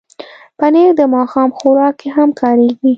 [0.57, 2.89] پنېر د ماښام خوراک کې هم کارېږي.